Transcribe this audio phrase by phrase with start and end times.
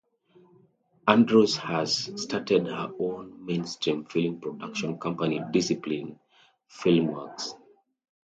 [1.07, 6.19] Andrews has started her own mainstream film production company Discipline
[6.67, 7.49] Filmworks.